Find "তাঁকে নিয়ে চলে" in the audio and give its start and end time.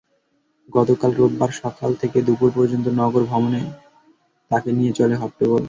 4.51-5.15